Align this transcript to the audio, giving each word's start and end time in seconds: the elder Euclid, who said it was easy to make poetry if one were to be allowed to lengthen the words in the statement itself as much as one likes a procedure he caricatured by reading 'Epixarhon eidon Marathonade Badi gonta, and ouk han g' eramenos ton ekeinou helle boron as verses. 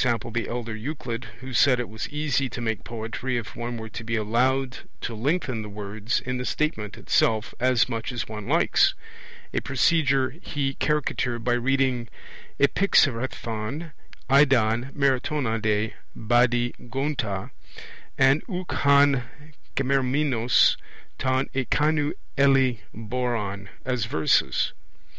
the 0.00 0.46
elder 0.48 0.74
Euclid, 0.74 1.26
who 1.40 1.52
said 1.52 1.78
it 1.78 1.86
was 1.86 2.08
easy 2.08 2.48
to 2.48 2.62
make 2.62 2.84
poetry 2.84 3.36
if 3.36 3.54
one 3.54 3.76
were 3.76 3.90
to 3.90 4.02
be 4.02 4.16
allowed 4.16 4.78
to 5.02 5.14
lengthen 5.14 5.60
the 5.60 5.68
words 5.68 6.22
in 6.22 6.38
the 6.38 6.46
statement 6.46 6.96
itself 6.96 7.52
as 7.60 7.86
much 7.86 8.10
as 8.10 8.26
one 8.26 8.48
likes 8.48 8.94
a 9.52 9.60
procedure 9.60 10.30
he 10.40 10.72
caricatured 10.72 11.44
by 11.44 11.52
reading 11.52 12.08
'Epixarhon 12.58 13.92
eidon 14.30 14.90
Marathonade 14.94 15.92
Badi 16.16 16.72
gonta, 16.88 17.50
and 18.16 18.42
ouk 18.48 18.72
han 18.72 19.24
g' 19.76 19.82
eramenos 19.82 20.78
ton 21.18 21.46
ekeinou 21.54 22.14
helle 22.38 22.76
boron 22.94 23.68
as 23.84 24.06
verses. 24.06 24.72